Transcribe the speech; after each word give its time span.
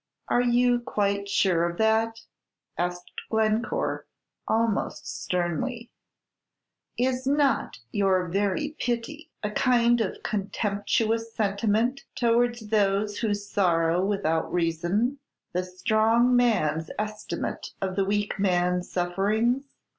"Are 0.29 0.41
you 0.41 0.79
quite 0.79 1.29
sure 1.29 1.63
of 1.69 1.77
that?" 1.77 2.21
asked 2.75 3.11
Glencore, 3.29 4.07
almost 4.47 5.05
sternly; 5.05 5.91
"is 6.97 7.27
not 7.27 7.77
your 7.91 8.27
very 8.27 8.69
pity 8.79 9.29
a 9.43 9.51
kind 9.51 10.01
of 10.01 10.23
contemptuous 10.23 11.31
sentiment 11.35 12.03
towards 12.15 12.69
those 12.69 13.19
who 13.19 13.35
sorrow 13.35 14.03
without 14.03 14.51
reason, 14.51 15.19
the 15.53 15.63
strong 15.63 16.35
man's 16.35 16.89
estimate 16.97 17.69
of 17.79 17.95
the 17.95 18.03
weak 18.03 18.39
man's 18.39 18.89
sufferings? 18.91 19.75